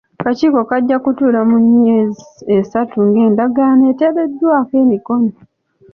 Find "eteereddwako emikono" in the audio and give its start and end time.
3.91-5.31